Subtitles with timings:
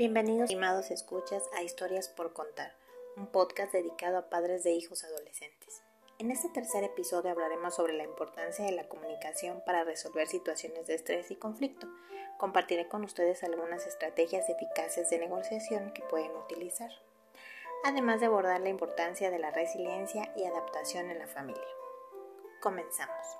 [0.00, 2.72] Bienvenidos, estimados escuchas, a Historias por Contar,
[3.18, 5.82] un podcast dedicado a padres de hijos adolescentes.
[6.18, 10.94] En este tercer episodio hablaremos sobre la importancia de la comunicación para resolver situaciones de
[10.94, 11.86] estrés y conflicto.
[12.38, 16.90] Compartiré con ustedes algunas estrategias eficaces de negociación que pueden utilizar,
[17.84, 21.60] además de abordar la importancia de la resiliencia y adaptación en la familia.
[22.62, 23.39] Comenzamos.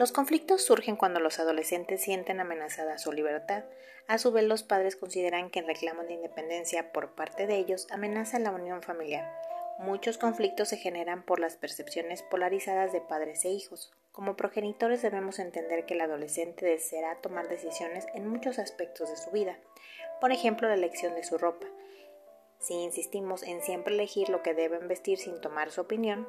[0.00, 3.64] Los conflictos surgen cuando los adolescentes sienten amenazada su libertad.
[4.06, 7.86] A su vez, los padres consideran que el reclamo de independencia por parte de ellos
[7.90, 9.30] amenaza la unión familiar.
[9.78, 13.92] Muchos conflictos se generan por las percepciones polarizadas de padres e hijos.
[14.10, 19.30] Como progenitores debemos entender que el adolescente deseará tomar decisiones en muchos aspectos de su
[19.32, 19.58] vida.
[20.18, 21.66] Por ejemplo, la elección de su ropa.
[22.58, 26.26] Si insistimos en siempre elegir lo que deben vestir sin tomar su opinión,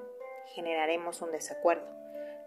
[0.55, 2.00] generaremos un desacuerdo.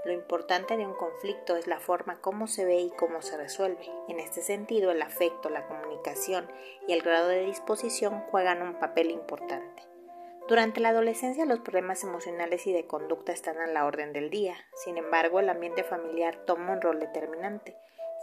[0.05, 3.91] Lo importante de un conflicto es la forma como se ve y cómo se resuelve.
[4.09, 6.46] En este sentido, el afecto, la comunicación
[6.87, 9.83] y el grado de disposición juegan un papel importante.
[10.46, 14.55] Durante la adolescencia los problemas emocionales y de conducta están a la orden del día.
[14.74, 17.74] Sin embargo, el ambiente familiar toma un rol determinante.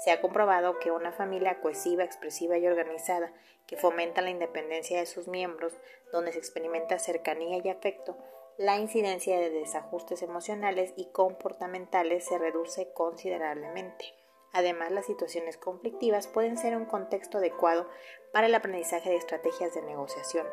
[0.04, 3.34] Se ha comprobado que una familia cohesiva, expresiva y organizada,
[3.66, 5.74] que fomenta la independencia de sus miembros,
[6.12, 8.16] donde se experimenta cercanía y afecto,
[8.62, 14.14] la incidencia de desajustes emocionales y comportamentales se reduce considerablemente.
[14.54, 17.90] Además, las situaciones conflictivas pueden ser un contexto adecuado
[18.32, 20.46] para el aprendizaje de estrategias de negociación,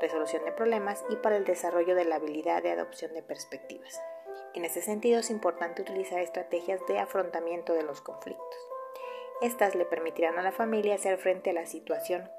[0.00, 4.00] resolución de problemas y para el desarrollo de la habilidad de adopción de perspectivas.
[4.54, 8.70] En ese sentido, es importante utilizar estrategias de afrontamiento de los conflictos.
[9.42, 12.30] Estas le permitirán a la familia hacer frente a la situación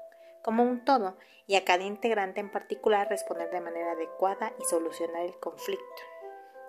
[0.48, 1.14] como un todo
[1.46, 5.84] y a cada integrante en particular responder de manera adecuada y solucionar el conflicto.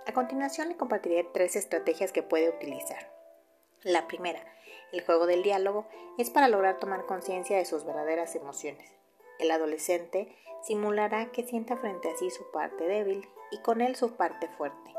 [0.05, 3.09] A continuación le compartiré tres estrategias que puede utilizar.
[3.83, 4.41] La primera,
[4.91, 8.91] el juego del diálogo, es para lograr tomar conciencia de sus verdaderas emociones.
[9.39, 14.17] El adolescente simulará que sienta frente a sí su parte débil y con él su
[14.17, 14.93] parte fuerte.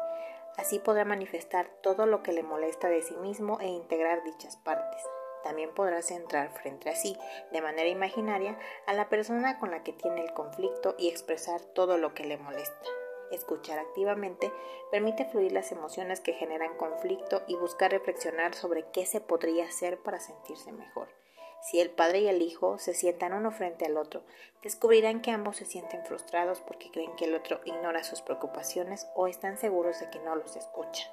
[0.57, 5.03] Así podrá manifestar todo lo que le molesta de sí mismo e integrar dichas partes.
[5.43, 7.17] También podrá centrar frente a sí,
[7.53, 11.97] de manera imaginaria, a la persona con la que tiene el conflicto y expresar todo
[11.97, 12.87] lo que le molesta.
[13.31, 14.53] Escuchar activamente
[14.91, 19.99] permite fluir las emociones que generan conflicto y buscar reflexionar sobre qué se podría hacer
[19.99, 21.09] para sentirse mejor.
[21.63, 24.23] Si el padre y el hijo se sientan uno frente al otro,
[24.63, 29.27] descubrirán que ambos se sienten frustrados porque creen que el otro ignora sus preocupaciones o
[29.27, 31.13] están seguros de que no los escucha.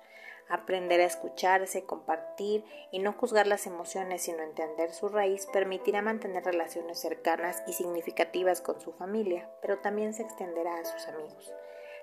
[0.50, 6.46] Aprender a escucharse, compartir y no juzgar las emociones, sino entender su raíz, permitirá mantener
[6.46, 11.54] relaciones cercanas y significativas con su familia, pero también se extenderá a sus amigos.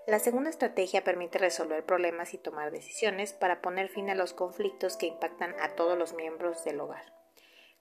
[0.07, 4.99] La segunda estrategia permite resolver problemas y tomar decisiones para poner fin a los conflictos
[4.99, 7.15] que impactan a todos los miembros del hogar.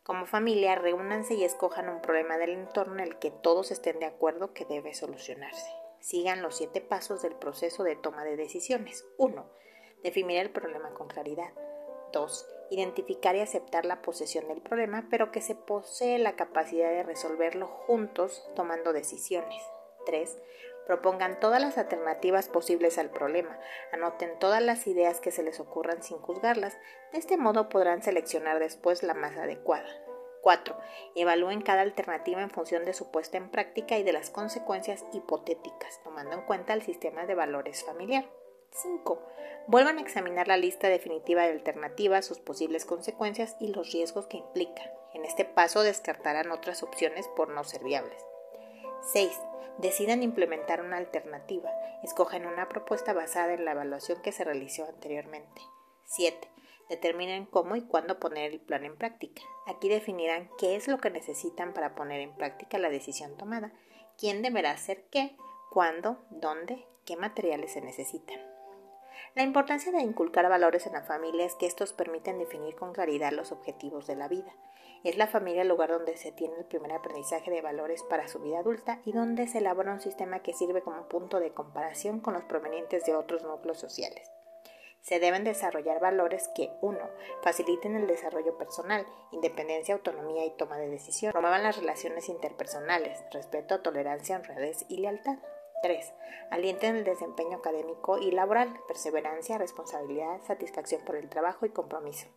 [0.03, 4.05] Como familia, reúnanse y escojan un problema del entorno en el que todos estén de
[4.05, 5.69] acuerdo que debe solucionarse.
[5.99, 9.05] Sigan los siete pasos del proceso de toma de decisiones.
[9.17, 9.63] 1
[10.03, 11.51] Definir el problema con claridad.
[12.11, 12.47] 2.
[12.69, 17.67] Identificar y aceptar la posesión del problema, pero que se posee la capacidad de resolverlo
[17.67, 19.63] juntos tomando decisiones.
[20.05, 20.37] 3.
[20.85, 23.57] Propongan todas las alternativas posibles al problema.
[23.93, 26.77] Anoten todas las ideas que se les ocurran sin juzgarlas.
[27.13, 29.87] De este modo podrán seleccionar después la más adecuada.
[30.41, 30.77] 4.
[31.15, 36.01] Evalúen cada alternativa en función de su puesta en práctica y de las consecuencias hipotéticas,
[36.03, 38.25] tomando en cuenta el sistema de valores familiar.
[38.73, 39.19] 5.
[39.67, 44.37] Vuelvan a examinar la lista definitiva de alternativas, sus posibles consecuencias y los riesgos que
[44.37, 44.83] implica.
[45.13, 48.21] En este paso descartarán otras opciones por no ser viables.
[49.13, 49.39] 6.
[49.77, 51.69] Decidan implementar una alternativa.
[52.03, 55.61] Escogen una propuesta basada en la evaluación que se realizó anteriormente.
[56.05, 56.49] 7.
[56.89, 59.41] Determinen cómo y cuándo poner el plan en práctica.
[59.67, 63.71] Aquí definirán qué es lo que necesitan para poner en práctica la decisión tomada,
[64.17, 65.37] quién deberá hacer qué,
[65.71, 68.52] cuándo, dónde, qué materiales se necesitan.
[69.35, 73.31] La importancia de inculcar valores en la familia es que estos permiten definir con claridad
[73.31, 74.53] los objetivos de la vida.
[75.03, 78.39] Es la familia el lugar donde se tiene el primer aprendizaje de valores para su
[78.39, 82.35] vida adulta y donde se elabora un sistema que sirve como punto de comparación con
[82.35, 84.31] los provenientes de otros núcleos sociales.
[85.01, 86.99] Se deben desarrollar valores que 1.
[87.41, 93.81] faciliten el desarrollo personal, independencia, autonomía y toma de decisión, promuevan las relaciones interpersonales, respeto,
[93.81, 95.39] tolerancia, honradez y lealtad.
[95.83, 96.13] 3.
[96.49, 102.27] Alienten el desempeño académico y laboral, perseverancia, responsabilidad, satisfacción por el trabajo y compromiso.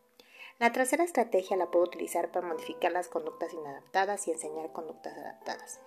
[0.59, 5.81] La tercera estrategia la puedo utilizar para modificar las conductas inadaptadas y enseñar conductas adaptadas.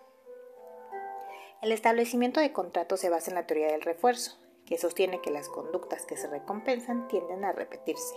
[1.61, 5.49] El establecimiento de contratos se basa en la teoría del refuerzo, que sostiene que las
[5.49, 8.15] conductas que se recompensan tienden a repetirse.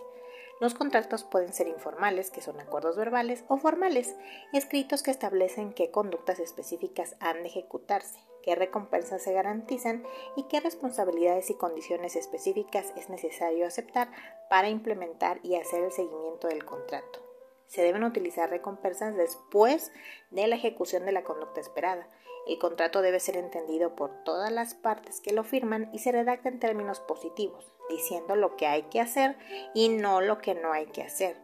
[0.63, 4.15] Los contratos pueden ser informales, que son acuerdos verbales, o formales,
[4.53, 10.05] escritos que establecen qué conductas específicas han de ejecutarse, qué recompensas se garantizan
[10.37, 14.13] y qué responsabilidades y condiciones específicas es necesario aceptar
[14.49, 17.32] para implementar y hacer el seguimiento del contrato.
[17.73, 19.93] Se deben utilizar recompensas después
[20.31, 22.07] de la ejecución de la conducta esperada.
[22.47, 26.51] El contrato debe ser entendido por todas las partes que lo firman y se redacta
[26.51, 29.39] en términos positivos, diciendo lo que hay que hacer
[29.73, 31.39] y no lo que no hay que hacer.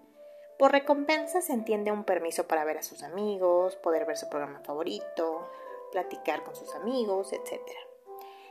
[0.58, 4.60] Por recompensa se entiende un permiso para ver a sus amigos, poder ver su programa
[4.60, 5.48] favorito,
[5.92, 7.58] platicar con sus amigos, etc.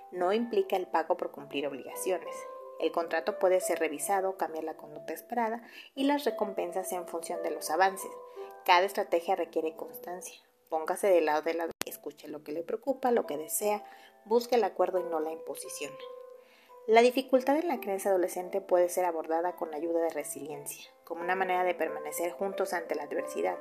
[0.09, 2.33] No implica el pago por cumplir obligaciones.
[2.79, 5.61] El contrato puede ser revisado, cambiar la conducta esperada
[5.95, 8.11] y las recompensas en función de los avances.
[8.65, 10.41] Cada estrategia requiere constancia.
[10.69, 13.83] Póngase del lado de la escuche lo que le preocupa, lo que desea,
[14.25, 15.93] busque el acuerdo y no la imposición.
[16.87, 21.21] La dificultad en la creencia adolescente puede ser abordada con la ayuda de resiliencia, como
[21.21, 23.57] una manera de permanecer juntos ante la adversidad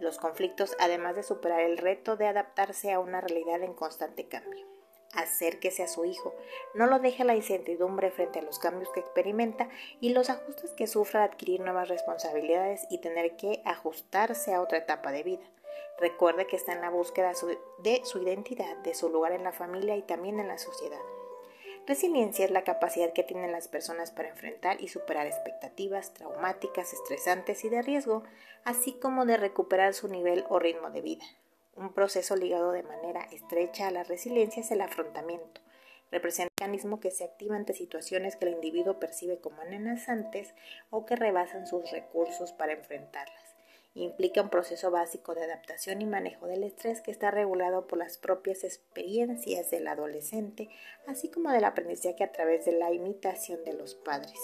[0.00, 4.66] los conflictos, además de superar el reto de adaptarse a una realidad en constante cambio.
[5.12, 6.34] Acérquese a su hijo,
[6.74, 9.68] no lo deje a la incertidumbre frente a los cambios que experimenta
[10.00, 14.78] y los ajustes que sufra al adquirir nuevas responsabilidades y tener que ajustarse a otra
[14.78, 15.42] etapa de vida.
[15.98, 17.32] Recuerde que está en la búsqueda
[17.82, 21.00] de su identidad, de su lugar en la familia y también en la sociedad.
[21.86, 27.64] Resiliencia es la capacidad que tienen las personas para enfrentar y superar expectativas traumáticas, estresantes
[27.64, 28.22] y de riesgo,
[28.64, 31.24] así como de recuperar su nivel o ritmo de vida.
[31.74, 35.60] Un proceso ligado de manera estrecha a la resiliencia es el afrontamiento.
[36.10, 40.54] Representa un mecanismo que se activa ante situaciones que el individuo percibe como amenazantes
[40.90, 43.50] o que rebasan sus recursos para enfrentarlas
[43.94, 48.18] implica un proceso básico de adaptación y manejo del estrés que está regulado por las
[48.18, 50.68] propias experiencias del adolescente,
[51.06, 54.38] así como del aprendizaje a través de la imitación de los padres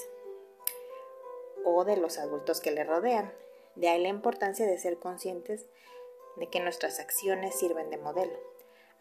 [1.64, 3.32] o de los adultos que le rodean.
[3.76, 5.66] De ahí la importancia de ser conscientes
[6.36, 8.38] de que nuestras acciones sirven de modelo.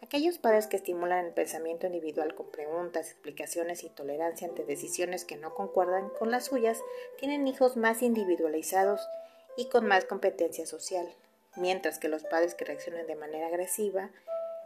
[0.02, 5.36] Aquellos padres que estimulan el pensamiento individual con preguntas, explicaciones y tolerancia ante decisiones que
[5.36, 6.80] no concuerdan con las suyas
[7.18, 9.08] tienen hijos más individualizados
[9.56, 11.08] y con más competencia social,
[11.56, 14.10] mientras que los padres que reaccionan de manera agresiva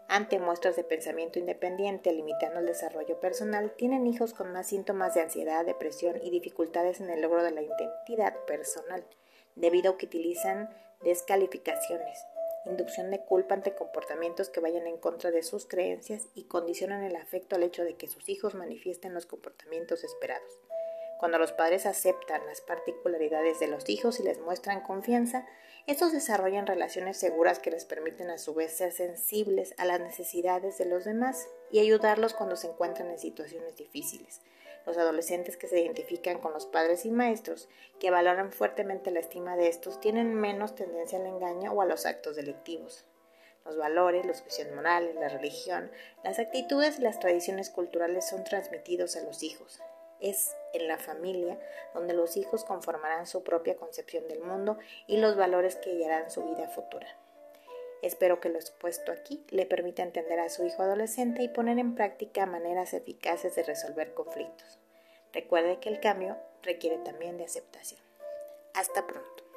[0.08, 5.20] ante muestras de pensamiento independiente limitando el desarrollo personal tienen hijos con más síntomas de
[5.20, 9.05] ansiedad, depresión y dificultades en el logro de la identidad personal,
[9.55, 10.69] debido a que utilizan
[11.05, 12.26] descalificaciones,
[12.67, 17.17] inducción de culpa ante comportamientos que vayan en contra de sus creencias y condicionan el
[17.17, 20.59] afecto al hecho de que sus hijos manifiesten los comportamientos esperados.
[21.19, 25.47] Cuando los padres aceptan las particularidades de los hijos y les muestran confianza,
[25.87, 30.79] estos desarrollan relaciones seguras que les permiten a su vez ser sensibles a las necesidades
[30.79, 34.41] de los demás y ayudarlos cuando se encuentran en situaciones difíciles.
[34.87, 37.69] Los adolescentes que se identifican con los padres y maestros,
[37.99, 42.06] que valoran fuertemente la estima de estos, tienen menos tendencia al engaño o a los
[42.06, 43.05] actos delictivos.
[43.65, 45.91] Los valores, los juicios morales, la religión,
[46.25, 49.81] las actitudes y las tradiciones culturales son transmitidos a los hijos.
[50.19, 51.59] Es en la familia
[51.94, 56.43] donde los hijos conformarán su propia concepción del mundo y los valores que guiarán su
[56.44, 57.06] vida futura.
[58.02, 61.94] Espero que lo expuesto aquí le permita entender a su hijo adolescente y poner en
[61.94, 64.79] práctica maneras eficaces de resolver conflictos.
[65.32, 68.00] Recuerde que el cambio requiere también de aceptación.
[68.75, 69.50] Hasta pronto.